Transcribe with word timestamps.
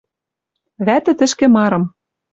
Вӓтӹ 0.85 1.11
тӹшкӹ 1.19 1.45
марым: 1.55 1.83